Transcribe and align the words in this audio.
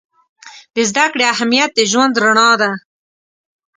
د 0.75 0.77
زده 0.89 1.05
کړې 1.11 1.25
اهمیت 1.33 1.71
د 1.75 1.79
ژوند 1.91 2.13
رڼا 2.23 2.49
ده. 2.61 2.71